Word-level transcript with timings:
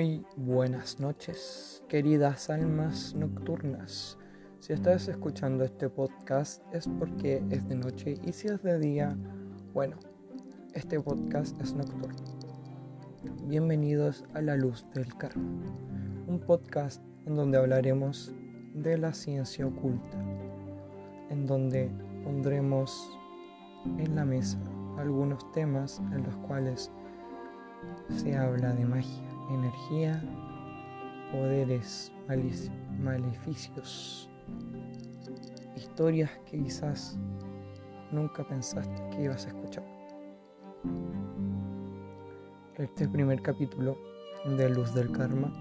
Muy 0.00 0.24
buenas 0.34 0.98
noches, 0.98 1.84
queridas 1.86 2.48
almas 2.48 3.14
nocturnas. 3.14 4.16
Si 4.58 4.72
estás 4.72 5.08
escuchando 5.08 5.62
este 5.62 5.90
podcast 5.90 6.62
es 6.72 6.88
porque 6.98 7.42
es 7.50 7.68
de 7.68 7.74
noche 7.74 8.14
y 8.24 8.32
si 8.32 8.48
es 8.48 8.62
de 8.62 8.78
día, 8.78 9.14
bueno, 9.74 9.98
este 10.72 10.98
podcast 10.98 11.60
es 11.60 11.74
nocturno. 11.74 12.16
Bienvenidos 13.44 14.24
a 14.32 14.40
La 14.40 14.56
Luz 14.56 14.86
del 14.94 15.14
Karma, 15.18 15.66
un 16.26 16.40
podcast 16.46 17.02
en 17.26 17.36
donde 17.36 17.58
hablaremos 17.58 18.32
de 18.72 18.96
la 18.96 19.12
ciencia 19.12 19.66
oculta, 19.66 20.18
en 21.28 21.46
donde 21.46 21.90
pondremos 22.24 23.06
en 23.98 24.14
la 24.14 24.24
mesa 24.24 24.58
algunos 24.96 25.52
temas 25.52 26.00
en 26.10 26.22
los 26.22 26.36
cuales 26.36 26.90
se 28.08 28.34
habla 28.34 28.72
de 28.72 28.86
magia 28.86 29.29
energía, 29.54 30.22
poderes 31.32 32.12
maleficios, 32.98 34.30
historias 35.76 36.30
que 36.50 36.62
quizás 36.62 37.18
nunca 38.12 38.46
pensaste 38.46 39.02
que 39.10 39.24
ibas 39.24 39.46
a 39.46 39.48
escuchar. 39.48 39.84
Este 42.76 43.08
primer 43.08 43.42
capítulo 43.42 43.98
de 44.56 44.70
Luz 44.70 44.94
del 44.94 45.12
Karma 45.12 45.52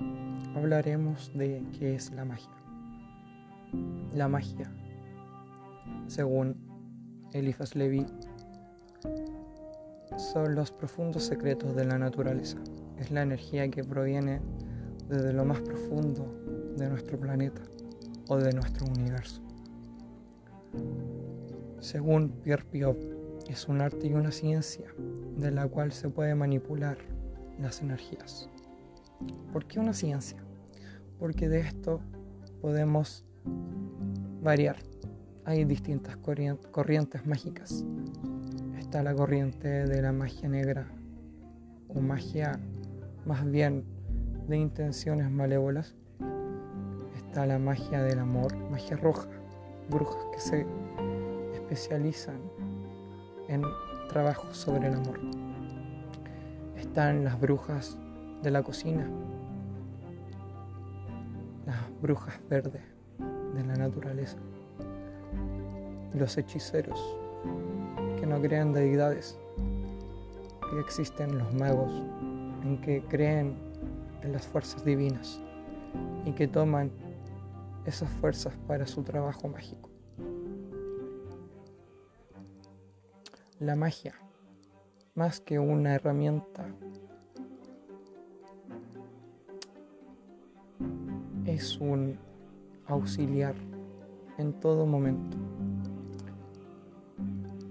hablaremos 0.56 1.32
de 1.34 1.64
qué 1.78 1.96
es 1.96 2.12
la 2.12 2.26
magia. 2.26 2.50
La 4.14 4.28
magia, 4.28 4.72
según 6.08 6.56
Eliphas 7.34 7.76
Levi, 7.76 8.06
son 10.18 10.56
los 10.56 10.72
profundos 10.72 11.24
secretos 11.24 11.76
de 11.76 11.86
la 11.86 11.98
naturaleza 11.98 12.58
es 13.00 13.12
la 13.12 13.24
energía 13.24 13.70
que 13.70 13.84
proviene 13.84 14.42
desde 15.08 15.34
lo 15.34 15.46
más 15.46 15.62
profundo 15.62 16.26
de 16.78 16.90
nuestro 16.90 17.20
planeta 17.20 17.62
o 18.28 18.38
de 18.38 18.54
nuestro 18.54 18.86
universo. 18.88 19.42
Según 21.80 22.30
Pierre 22.44 22.66
Piot, 22.66 22.98
es 23.50 23.68
un 23.68 23.82
arte 23.82 24.08
y 24.08 24.14
una 24.14 24.32
ciencia 24.32 24.94
de 25.38 25.52
la 25.52 25.68
cual 25.68 25.92
se 25.92 26.10
puede 26.10 26.36
manipular 26.36 26.98
las 27.60 27.82
energías. 27.82 28.50
¿Por 29.52 29.66
qué 29.66 29.80
una 29.80 29.94
ciencia? 29.94 30.38
Porque 31.18 31.50
de 31.50 31.62
esto 31.62 32.02
podemos 32.62 33.26
variar. 34.42 34.78
Hay 35.46 35.66
distintas 35.66 36.18
corrientes 36.18 37.26
mágicas. 37.26 37.84
Está 38.78 39.02
la 39.02 39.16
corriente 39.16 39.68
de 39.68 40.02
la 40.02 40.12
magia 40.12 40.48
negra 40.48 40.88
o 41.88 42.00
magia 42.00 42.60
más 43.30 43.46
bien 43.46 43.86
de 44.48 44.58
intenciones 44.58 45.30
malévolas, 45.30 45.94
está 47.16 47.46
la 47.46 47.60
magia 47.60 48.02
del 48.02 48.18
amor, 48.18 48.58
magia 48.72 48.98
roja, 48.98 49.30
brujas 49.88 50.26
que 50.34 50.40
se 50.40 50.66
especializan 51.54 52.40
en 53.48 53.62
trabajos 54.08 54.58
sobre 54.58 54.88
el 54.88 54.96
amor. 54.96 55.20
Están 56.76 57.24
las 57.24 57.40
brujas 57.40 58.00
de 58.42 58.50
la 58.50 58.64
cocina, 58.64 59.08
las 61.68 62.02
brujas 62.02 62.34
verdes 62.50 62.82
de 63.54 63.64
la 63.64 63.76
naturaleza, 63.76 64.40
los 66.16 66.36
hechiceros 66.36 67.00
que 68.20 68.26
no 68.26 68.42
crean 68.42 68.74
deidades, 68.74 69.38
que 70.72 70.80
existen 70.80 71.38
los 71.38 71.54
magos 71.54 71.92
en 72.64 72.82
que 72.82 73.02
creen 73.04 73.56
en 74.22 74.34
las 74.34 74.48
fuerzas 74.48 74.84
divinas 74.84 75.40
y 76.26 76.32
que 76.32 76.48
toman 76.48 76.92
esas 77.86 78.10
fuerzas 78.10 78.54
para 78.68 78.86
su 78.86 79.04
trabajo 79.04 79.48
mágico. 79.48 79.90
La 83.60 83.76
magia, 83.76 84.14
más 85.16 85.42
que 85.42 85.60
una 85.60 85.96
herramienta, 85.96 86.66
es 91.46 91.78
un 91.80 92.18
auxiliar 92.86 93.56
en 94.38 94.54
todo 94.54 94.86
momento. 94.86 95.38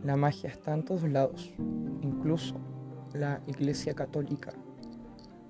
La 0.04 0.16
magia 0.16 0.50
está 0.50 0.75
en 0.75 0.84
todos 0.84 1.04
lados, 1.04 1.53
incluso 2.03 2.56
la 3.15 3.41
Iglesia 3.47 3.94
Católica 3.94 4.53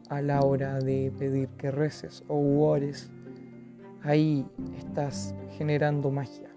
a 0.09 0.23
la 0.23 0.41
hora 0.41 0.79
de 0.79 1.13
pedir 1.19 1.49
que 1.59 1.71
reces 1.71 2.25
o 2.29 2.67
ores, 2.67 3.11
ahí 4.03 4.47
estás 4.77 5.35
generando 5.57 6.11
magia. 6.11 6.49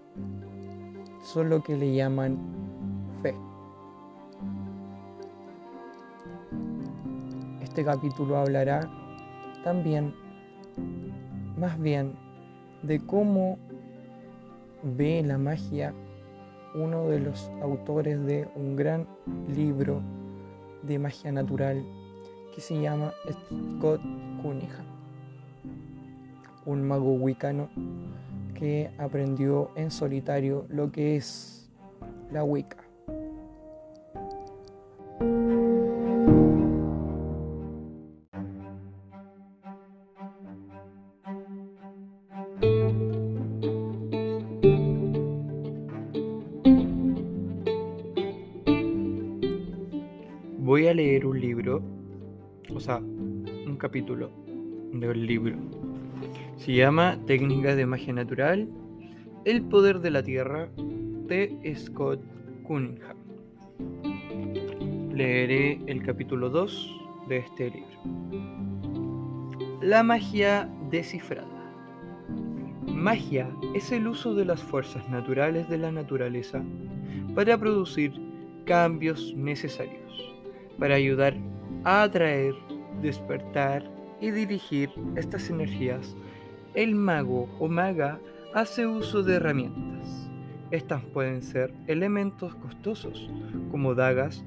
Solo 1.22 1.62
que 1.62 1.76
le 1.76 1.94
llaman 1.94 2.38
fe. 3.22 3.34
Este 7.62 7.84
capítulo 7.84 8.36
hablará 8.36 8.90
también, 9.64 10.14
más 11.56 11.78
bien, 11.78 12.14
de 12.82 13.00
cómo 13.00 13.58
ve 14.82 15.22
la 15.22 15.38
magia 15.38 15.94
uno 16.74 17.06
de 17.08 17.20
los 17.20 17.50
autores 17.62 18.24
de 18.24 18.48
un 18.56 18.76
gran 18.76 19.06
libro 19.54 20.00
de 20.82 20.98
magia 20.98 21.30
natural 21.30 21.84
que 22.54 22.60
se 22.60 22.80
llama 22.80 23.12
Scott 23.30 24.00
Cunningham, 24.42 24.86
un 26.66 26.82
mago 26.86 27.12
wicano 27.14 27.68
que 28.54 28.90
aprendió 28.98 29.70
en 29.74 29.90
solitario 29.90 30.66
lo 30.68 30.92
que 30.92 31.16
es 31.16 31.70
la 32.30 32.44
Wicca. 32.44 32.76
Voy 50.58 50.86
a 50.86 50.94
leer 50.94 51.26
un 51.26 51.38
libro 51.40 52.01
o 52.70 52.80
sea, 52.80 52.98
un 52.98 53.76
capítulo 53.78 54.30
del 54.92 55.26
libro. 55.26 55.56
Se 56.56 56.74
llama 56.74 57.18
Técnicas 57.26 57.76
de 57.76 57.86
Magia 57.86 58.12
Natural, 58.12 58.68
El 59.44 59.62
Poder 59.62 60.00
de 60.00 60.10
la 60.10 60.22
Tierra, 60.22 60.68
de 60.76 61.74
Scott 61.76 62.20
Cunningham. 62.62 63.16
Leeré 65.12 65.80
el 65.86 66.02
capítulo 66.02 66.50
2 66.50 67.00
de 67.28 67.36
este 67.38 67.70
libro. 67.70 68.02
La 69.80 70.02
magia 70.02 70.68
descifrada. 70.90 71.48
Magia 72.86 73.48
es 73.74 73.90
el 73.92 74.06
uso 74.06 74.34
de 74.34 74.44
las 74.44 74.62
fuerzas 74.62 75.08
naturales 75.08 75.68
de 75.68 75.78
la 75.78 75.90
naturaleza 75.90 76.62
para 77.34 77.58
producir 77.58 78.12
cambios 78.64 79.34
necesarios, 79.34 80.36
para 80.78 80.94
ayudar 80.94 81.34
a 81.84 82.02
atraer, 82.02 82.54
despertar 83.00 83.84
y 84.20 84.30
dirigir 84.30 84.90
estas 85.16 85.50
energías, 85.50 86.16
el 86.74 86.94
mago 86.94 87.48
o 87.58 87.68
maga 87.68 88.18
hace 88.54 88.86
uso 88.86 89.22
de 89.22 89.36
herramientas. 89.36 90.30
Estas 90.70 91.04
pueden 91.04 91.42
ser 91.42 91.74
elementos 91.86 92.54
costosos, 92.54 93.30
como 93.70 93.94
dagas, 93.94 94.44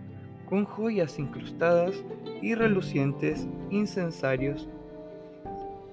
con 0.50 0.66
joyas 0.66 1.20
incrustadas 1.20 2.04
y 2.42 2.56
relucientes 2.56 3.48
incensarios 3.70 4.70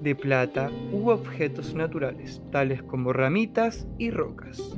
de 0.01 0.15
plata 0.15 0.71
u 0.93 1.11
objetos 1.11 1.75
naturales, 1.75 2.43
tales 2.51 2.83
como 2.83 3.13
ramitas 3.13 3.87
y 3.99 4.11
rocas. 4.11 4.77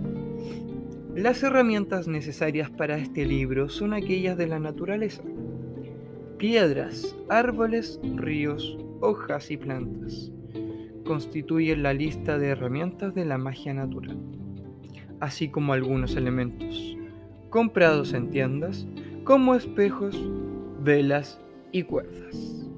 Las 1.15 1.43
herramientas 1.43 2.09
necesarias 2.09 2.71
para 2.71 2.99
este 2.99 3.25
libro 3.25 3.69
son 3.69 3.95
aquellas 3.95 4.37
de 4.37 4.49
la 4.49 4.59
naturaleza, 4.59 5.23
Piedras, 6.47 7.17
árboles, 7.31 7.99
ríos, 8.17 8.77
hojas 9.01 9.51
y 9.51 9.57
plantas 9.57 10.31
constituyen 11.07 11.83
la 11.83 11.95
lista 11.95 12.37
de 12.37 12.49
herramientas 12.49 13.15
de 13.15 13.25
la 13.25 13.39
magia 13.39 13.73
natural, 13.73 14.19
así 15.21 15.49
como 15.49 15.73
algunos 15.73 16.17
elementos 16.17 16.99
comprados 17.49 18.13
en 18.13 18.29
tiendas 18.31 18.87
como 19.25 19.55
espejos, 19.55 20.21
velas 20.83 21.41
y 21.73 21.85
cuerdas. 21.85 22.69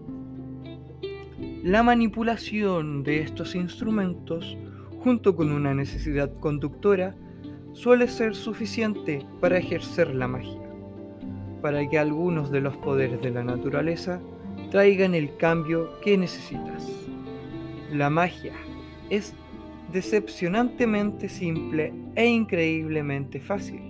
La 1.65 1.83
manipulación 1.83 3.03
de 3.03 3.19
estos 3.19 3.57
instrumentos, 3.57 4.57
junto 5.01 5.35
con 5.35 5.51
una 5.51 5.75
necesidad 5.75 6.33
conductora, 6.35 7.17
suele 7.73 8.07
ser 8.07 8.37
suficiente 8.37 9.27
para 9.41 9.59
ejercer 9.59 10.15
la 10.15 10.29
magia 10.29 10.66
para 11.67 11.89
que 11.89 11.99
algunos 11.99 12.53
de 12.53 12.61
los 12.61 12.77
poderes 12.77 13.21
de 13.23 13.33
la 13.33 13.43
naturaleza 13.43 14.21
traigan 14.71 15.17
el 15.17 15.37
cambio 15.37 15.99
que 16.01 16.17
necesitas. 16.17 16.89
La 17.91 18.09
magia 18.09 18.53
es 19.11 19.35
decepcionantemente 19.93 21.29
simple 21.29 21.93
e 22.15 22.25
increíblemente 22.25 23.41
fácil, 23.41 23.81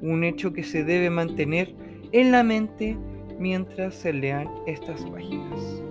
un 0.00 0.24
hecho 0.24 0.54
que 0.54 0.62
se 0.62 0.82
debe 0.82 1.10
mantener 1.10 1.74
en 2.12 2.32
la 2.32 2.42
mente 2.42 2.96
mientras 3.38 3.96
se 3.96 4.14
lean 4.14 4.48
estas 4.66 5.04
páginas. 5.04 5.82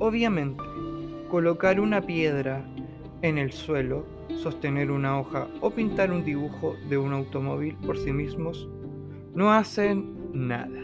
Obviamente, 0.00 0.64
colocar 1.30 1.78
una 1.78 2.02
piedra 2.02 2.68
en 3.22 3.38
el 3.38 3.52
suelo, 3.52 4.04
sostener 4.42 4.90
una 4.90 5.20
hoja 5.20 5.46
o 5.60 5.70
pintar 5.70 6.10
un 6.10 6.24
dibujo 6.24 6.74
de 6.88 6.98
un 6.98 7.12
automóvil 7.12 7.76
por 7.76 7.96
sí 7.96 8.12
mismos 8.12 8.68
no 9.38 9.52
hacen 9.52 10.16
nada. 10.32 10.80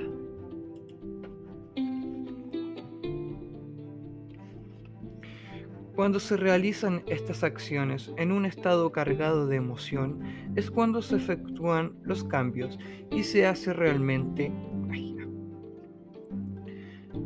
Cuando 5.97 6.21
se 6.21 6.37
realizan 6.37 7.03
estas 7.09 7.43
acciones 7.43 8.13
en 8.17 8.31
un 8.31 8.47
estado 8.47 8.93
cargado 8.93 9.49
de 9.49 9.57
emoción 9.57 10.21
es 10.55 10.71
cuando 10.71 11.03
se 11.03 11.17
efectúan 11.17 11.95
los 12.05 12.23
cambios 12.23 12.79
y 13.11 13.25
se 13.25 13.45
hace 13.45 13.73
realmente 13.73 14.53
magia. 14.87 15.27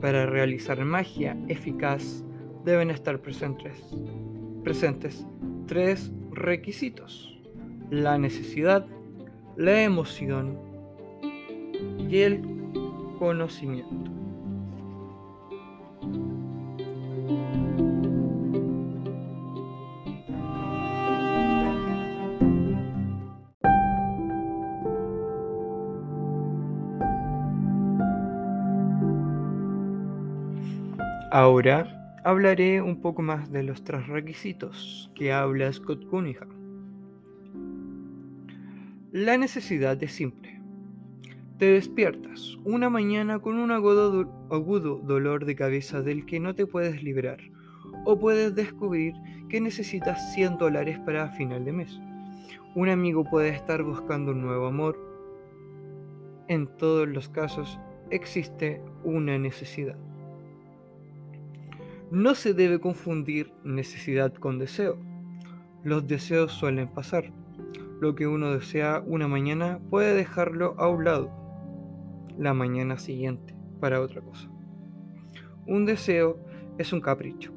Para 0.01 0.25
realizar 0.25 0.83
magia 0.83 1.37
eficaz 1.49 2.25
deben 2.65 2.89
estar 2.89 3.21
presentes, 3.21 3.85
tres 5.67 6.11
requisitos. 6.31 7.39
La 7.91 8.17
necesidad, 8.17 8.87
la 9.59 9.83
emoción 9.83 10.68
y 12.09 12.19
el 12.19 12.43
conocimiento. 13.19 14.11
Ahora 31.31 32.19
hablaré 32.25 32.81
un 32.81 33.01
poco 33.01 33.23
más 33.23 33.53
de 33.53 33.63
los 33.63 33.85
tres 33.85 34.07
requisitos 34.07 35.11
que 35.15 35.33
habla 35.33 35.73
Scott 35.73 36.07
Cunningham. 36.09 36.49
La 39.13 39.37
necesidad 39.37 40.03
es 40.03 40.13
simple. 40.13 40.58
Te 41.59 41.73
despiertas 41.73 42.57
una 42.63 42.89
mañana 42.89 43.41
con 43.41 43.59
un 43.59 43.73
agudo, 43.73 45.01
dolor 45.03 45.45
de 45.45 45.57
cabeza 45.57 46.03
del 46.03 46.25
que 46.25 46.39
no 46.39 46.55
te 46.55 46.69
puedes 46.69 47.03
librar, 47.03 47.41
o 48.05 48.17
puedes 48.17 48.55
descubrir 48.55 49.15
que 49.49 49.61
necesitas 49.61 50.35
100 50.35 50.59
dólares 50.59 51.01
para 51.01 51.31
final 51.31 51.65
de 51.65 51.73
mes. 51.73 52.01
Un 52.77 52.91
amigo 52.91 53.25
puede 53.25 53.49
estar 53.49 53.83
buscando 53.83 54.31
un 54.31 54.41
nuevo 54.41 54.69
amor. 54.69 55.01
En 56.47 56.69
todos 56.77 57.09
los 57.09 57.29
casos 57.29 57.81
existe 58.11 58.81
una 59.03 59.37
necesidad. 59.37 59.97
No 62.13 62.37
se 62.37 62.55
debe 62.55 62.79
confundir 62.79 63.53
necesidad 63.65 64.33
con 64.33 64.61
deseo. 64.61 64.97
Los 65.83 66.07
deseos 66.07 66.53
suelen 66.53 66.87
pasar. 66.87 67.33
Lo 68.01 68.15
que 68.15 68.29
uno 68.29 68.53
desea 68.53 69.03
una 69.05 69.27
mañana 69.27 69.81
puede 69.91 70.15
dejarlo 70.15 70.77
a 70.79 70.87
un 70.87 71.05
lado 71.05 71.48
la 72.39 72.55
mañana 72.55 72.99
siguiente 72.99 73.55
para 73.81 74.01
otra 74.01 74.21
cosa. 74.21 74.49
Un 75.67 75.85
deseo 75.85 76.39
es 76.79 76.93
un 76.93 77.01
capricho. 77.01 77.53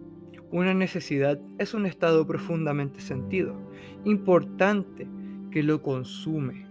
Una 0.52 0.74
necesidad 0.74 1.40
es 1.60 1.74
un 1.74 1.86
estado 1.86 2.28
profundamente 2.28 3.00
sentido, 3.00 3.56
importante, 4.04 5.08
que 5.50 5.64
lo 5.64 5.82
consume. 5.82 6.66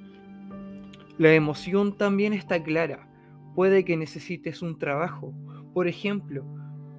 La 1.17 1.33
emoción 1.33 1.97
también 1.97 2.33
está 2.33 2.63
clara. 2.63 3.09
Puede 3.55 3.85
que 3.85 3.97
necesites 3.97 4.63
un 4.63 4.79
trabajo, 4.79 5.35
por 5.73 5.87
ejemplo, 5.87 6.45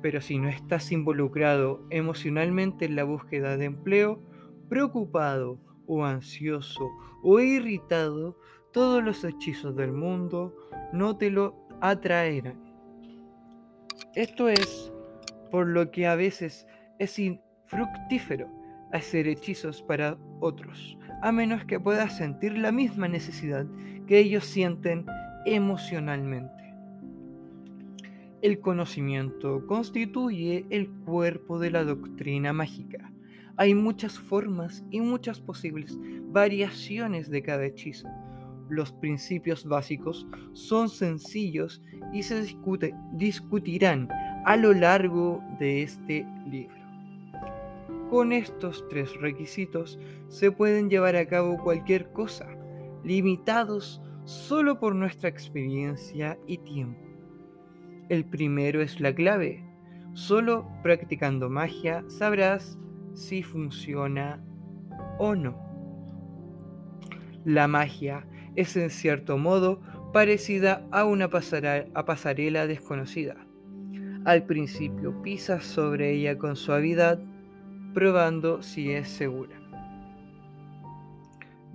pero 0.02 0.22
si 0.22 0.40
no 0.40 0.50
estás 0.50 0.92
involucrado 0.92 1.86
emocionalmente 1.90 2.86
en 2.86 2.96
la 2.96 3.04
búsqueda 3.04 3.58
de 3.58 3.66
empleo, 3.66 4.22
preocupado 4.70 5.60
o 5.86 6.06
ansioso 6.06 6.90
o 7.24 7.40
irritado, 7.40 8.38
todos 8.72 9.04
los 9.04 9.24
hechizos 9.24 9.76
del 9.76 9.92
mundo 9.92 10.56
no 10.94 11.18
te 11.18 11.30
lo 11.30 11.68
atraerán. 11.82 12.60
Esto 14.16 14.50
es 14.50 14.92
por 15.50 15.68
lo 15.68 15.92
que 15.92 16.08
a 16.08 16.16
veces 16.16 16.68
es 17.00 17.18
infructífero 17.20 18.50
hacer 18.92 19.28
hechizos 19.28 19.82
para 19.82 20.18
otros, 20.40 20.98
a 21.22 21.32
menos 21.32 21.66
que 21.66 21.80
puedas 21.80 22.18
sentir 22.18 22.58
la 22.58 22.72
misma 22.72 23.08
necesidad 23.08 23.66
que 24.08 24.20
ellos 24.20 24.46
sienten 24.46 25.06
emocionalmente. 25.46 26.62
El 28.42 28.60
conocimiento 28.60 29.66
constituye 29.68 30.66
el 30.72 30.90
cuerpo 30.90 31.60
de 31.60 31.72
la 31.72 31.84
doctrina 31.84 32.54
mágica. 32.54 33.12
Hay 33.56 33.76
muchas 33.76 34.18
formas 34.18 34.84
y 34.90 35.00
muchas 35.00 35.40
posibles 35.40 35.98
variaciones 36.24 37.30
de 37.30 37.44
cada 37.44 37.66
hechizo. 37.66 38.08
Los 38.72 38.94
principios 38.94 39.66
básicos 39.66 40.26
son 40.54 40.88
sencillos 40.88 41.82
y 42.14 42.24
se 42.24 42.42
discutirán 43.12 44.08
a 44.46 44.56
lo 44.56 44.72
largo 44.72 45.44
de 45.60 45.84
este 45.84 46.26
libro. 46.50 46.74
Con 48.10 48.32
estos 48.32 48.88
tres 48.88 49.14
requisitos 49.20 50.00
se 50.30 50.54
pueden 50.54 50.90
llevar 50.90 51.18
a 51.18 51.26
cabo 51.26 51.58
cualquier 51.58 52.14
cosa, 52.14 52.48
limitados 53.04 54.02
solo 54.24 54.80
por 54.80 54.96
nuestra 54.96 55.28
experiencia 55.28 56.40
y 56.48 56.58
tiempo. 56.60 57.06
El 58.08 58.24
primero 58.24 58.82
es 58.82 59.02
la 59.02 59.14
clave. 59.14 59.66
Solo 60.14 60.66
practicando 60.82 61.50
magia 61.50 62.06
sabrás 62.08 62.80
si 63.14 63.44
funciona 63.44 64.42
o 65.20 65.36
no. 65.36 65.60
La 67.44 67.68
magia 67.68 68.26
es 68.56 68.76
en 68.78 68.90
cierto 68.90 69.38
modo 69.38 69.80
parecida 70.14 70.86
a 70.92 71.06
una 71.06 71.30
pasarela 71.30 72.68
desconocida. 72.68 73.36
Al 74.26 74.44
principio 74.44 75.22
pisas 75.22 75.64
sobre 75.64 76.12
ella 76.12 76.38
con 76.38 76.56
suavidad, 76.56 77.20
probando 77.94 78.62
si 78.62 78.92
es 78.92 79.08
segura. 79.08 79.62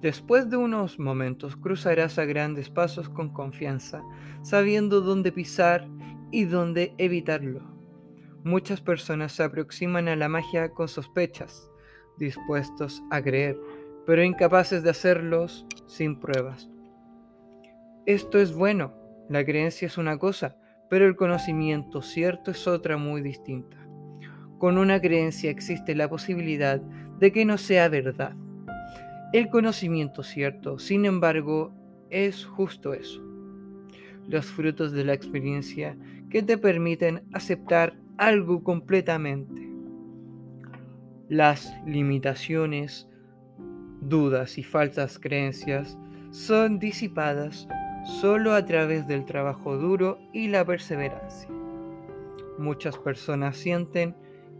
Después 0.00 0.50
de 0.50 0.56
unos 0.56 0.99
momentos 0.99 1.56
cruzarás 1.56 2.18
a 2.18 2.25
grandes 2.26 2.71
pasos 2.71 3.09
con 3.09 3.30
confianza, 3.30 4.02
sabiendo 4.42 5.00
dónde 5.00 5.33
pisar 5.33 5.88
y 6.30 6.45
dónde 6.45 6.95
evitarlo. 6.99 7.62
Muchas 8.45 8.80
personas 8.80 9.33
se 9.33 9.42
aproximan 9.42 10.06
a 10.06 10.14
la 10.14 10.28
magia 10.28 10.68
con 10.68 10.87
sospechas, 10.87 11.68
dispuestos 12.18 13.02
a 13.11 13.21
creer, 13.23 13.59
pero 14.06 14.22
incapaces 14.22 14.82
de 14.82 14.90
hacerlos 14.90 15.66
sin 15.86 16.18
pruebas. 16.18 16.70
Esto 18.06 18.38
es 18.38 18.54
bueno, 18.54 18.94
la 19.28 19.44
creencia 19.44 19.86
es 19.86 19.98
una 19.98 20.16
cosa, 20.16 20.56
pero 20.88 21.06
el 21.06 21.16
conocimiento 21.16 22.02
cierto 22.02 22.52
es 22.52 22.66
otra 22.68 22.96
muy 22.96 23.20
distinta. 23.20 23.76
Con 24.58 24.78
una 24.78 25.00
creencia 25.00 25.50
existe 25.50 25.94
la 25.96 26.08
posibilidad 26.08 26.80
de 27.18 27.32
que 27.32 27.44
no 27.44 27.58
sea 27.58 27.88
verdad. 27.88 28.34
El 29.32 29.48
conocimiento 29.48 30.22
cierto, 30.22 30.78
sin 30.78 31.04
embargo, 31.04 31.75
es 32.10 32.44
justo 32.46 32.94
eso. 32.94 33.20
Los 34.28 34.46
frutos 34.46 34.92
de 34.92 35.04
la 35.04 35.12
experiencia 35.12 35.96
que 36.30 36.42
te 36.42 36.56
permiten 36.56 37.25
aceptar 37.32 37.96
algo 38.18 38.62
completamente. 38.62 39.68
Las 41.28 41.75
limitaciones, 41.84 43.08
dudas 44.08 44.58
y 44.58 44.62
falsas 44.62 45.18
creencias 45.18 45.98
son 46.30 46.78
disipadas 46.78 47.68
solo 48.20 48.54
a 48.54 48.64
través 48.64 49.06
del 49.06 49.25
trabajo 49.25 49.76
duro 49.76 50.18
y 50.32 50.48
la 50.48 50.64
perseverancia. 50.64 51.50
Muchas 52.58 52.96
personas 52.98 53.56
sienten 53.56 54.14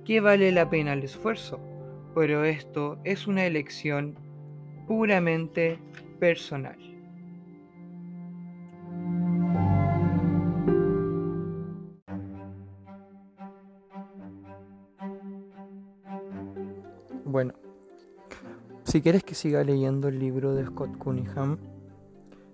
que 0.05 0.21
vale 0.21 0.53
la 0.53 0.69
pena 0.69 0.93
el 0.93 1.05
esfuerzo, 1.05 1.61
pero 2.15 2.45
esto 2.45 2.99
es 3.05 3.27
una 3.27 3.47
elección 3.47 4.19
puramente 4.87 5.79
personal. 6.19 6.96
Si 18.97 19.03
quieres 19.03 19.25
que 19.25 19.35
siga 19.35 19.63
leyendo 19.63 20.09
el 20.09 20.19
libro 20.19 20.55
de 20.55 20.65
Scott 20.65 20.97
Cunningham, 20.97 21.59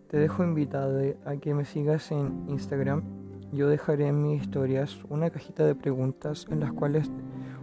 te 0.09 0.17
dejo 0.17 0.43
invitado 0.43 1.01
a 1.25 1.37
que 1.37 1.55
me 1.55 1.65
sigas 1.65 2.11
en 2.11 2.47
Instagram. 2.49 3.05
Yo 3.53 3.69
dejaré 3.69 4.09
en 4.09 4.21
mis 4.25 4.43
historias 4.43 4.99
una 5.09 5.31
cajita 5.31 5.65
de 5.65 5.77
preguntas 5.77 6.49
en 6.51 6.59
las 6.59 6.73
cuales 6.73 7.13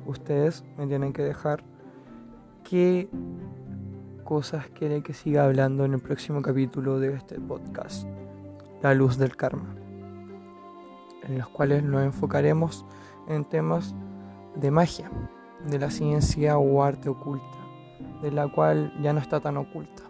ustedes 0.06 0.64
me 0.78 0.88
tienen 0.88 1.12
que 1.12 1.24
dejar 1.24 1.62
qué 2.64 3.10
cosas 4.24 4.70
quiere 4.70 5.04
que 5.04 5.14
siga 5.14 5.44
hablando 5.44 5.84
en 5.84 5.96
el 5.96 6.00
próximo 6.00 6.42
capítulo 6.42 7.02
de 7.02 7.14
este 7.14 7.38
podcast, 7.38 8.08
La 8.82 8.94
luz 8.94 9.18
del 9.18 9.36
karma, 9.36 9.76
en 11.28 11.38
los 11.38 11.50
cuales 11.50 11.84
nos 11.84 12.02
enfocaremos 12.02 12.86
en 13.28 13.44
temas 13.44 13.94
de 14.56 14.72
magia, 14.72 15.12
de 15.70 15.80
la 15.80 15.92
ciencia 15.92 16.58
o 16.58 16.82
arte 16.82 17.10
oculta, 17.10 17.59
de 18.22 18.32
la 18.32 18.48
cual 18.48 18.94
ya 19.02 19.14
no 19.14 19.20
está 19.20 19.40
tan 19.40 19.58
oculta, 19.58 20.04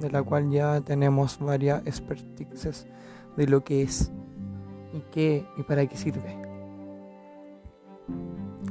de 0.00 0.10
la 0.10 0.22
cual 0.22 0.50
ya 0.50 0.80
tenemos 0.80 1.38
varias 1.38 1.86
expertices 1.86 2.86
de 3.36 3.46
lo 3.46 3.64
que 3.64 3.82
es 3.82 4.12
y 4.92 5.00
qué 5.10 5.46
y 5.56 5.62
para 5.62 5.86
qué 5.86 5.96
sirve. 5.96 6.36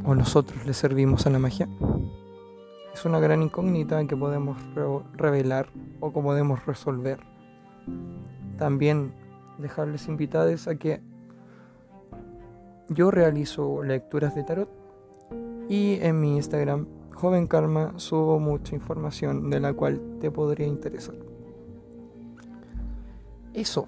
¿O 0.06 0.16
nosotros 0.16 0.66
le 0.66 0.74
servimos 0.74 1.26
a 1.26 1.30
la 1.30 1.40
magia? 1.40 1.68
Es 2.94 3.06
una 3.06 3.20
gran 3.20 3.42
incógnita 3.42 4.06
que 4.06 4.16
podemos 4.16 4.58
revelar 5.14 5.68
o 6.00 6.14
que 6.14 6.22
podemos 6.22 6.66
resolver. 6.66 7.20
También 8.58 9.14
dejarles 9.58 10.08
invitados 10.08 10.68
a 10.68 10.76
que 10.76 11.02
yo 12.90 13.12
realizo 13.12 13.84
lecturas 13.84 14.36
de 14.36 14.44
tarot 14.44 14.70
y 15.68 15.98
en 16.02 16.22
mi 16.22 16.36
Instagram, 16.36 16.88
Joven 17.16 17.48
Karma, 17.48 17.94
subo 17.98 18.40
mucha 18.40 18.76
información 18.76 19.50
de 19.50 19.62
la 19.62 19.74
cual 19.74 20.18
te 20.20 20.30
podría 20.30 20.68
interesar. 20.68 21.16
Eso. 23.54 23.88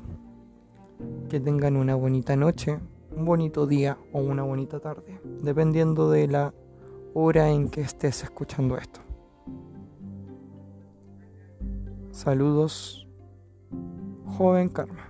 Que 1.29 1.39
tengan 1.41 1.75
una 1.75 1.95
bonita 1.95 2.37
noche, 2.37 2.79
un 3.15 3.25
bonito 3.25 3.67
día 3.67 3.97
o 4.13 4.19
una 4.19 4.43
bonita 4.43 4.79
tarde, 4.79 5.19
dependiendo 5.41 6.09
de 6.09 6.27
la 6.27 6.53
hora 7.13 7.49
en 7.49 7.69
que 7.69 7.81
estés 7.81 8.23
escuchando 8.23 8.77
esto. 8.77 9.01
Saludos, 12.11 13.07
joven 14.25 14.69
karma. 14.69 15.06